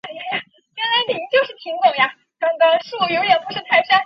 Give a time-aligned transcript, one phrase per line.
[0.01, 0.01] 印度不同族群人口间口头语言
[3.45, 3.99] 纷繁众多。